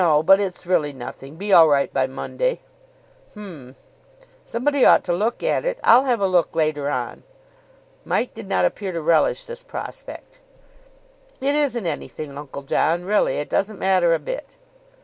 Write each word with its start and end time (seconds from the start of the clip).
But 0.25 0.39
it's 0.39 0.65
really 0.65 0.93
nothing. 0.93 1.35
Be 1.35 1.53
all 1.53 1.67
right 1.67 1.93
by 1.93 2.07
Monday." 2.07 2.61
"H'm. 3.33 3.75
Somebody 4.43 4.83
ought 4.83 5.03
to 5.03 5.13
look 5.13 5.43
at 5.43 5.63
it. 5.63 5.77
I'll 5.83 6.05
have 6.05 6.19
a 6.19 6.25
look 6.25 6.55
later 6.55 6.89
on." 6.89 7.21
Mike 8.03 8.33
did 8.33 8.47
not 8.47 8.65
appear 8.65 8.91
to 8.93 8.99
relish 8.99 9.45
this 9.45 9.61
prospect. 9.61 10.39
"It 11.39 11.53
isn't 11.53 11.85
anything, 11.85 12.35
Uncle 12.35 12.63
John, 12.63 13.05
really. 13.05 13.35
It 13.37 13.47
doesn't 13.51 13.77
matter 13.77 14.15
a 14.15 14.17
bit." 14.17 14.57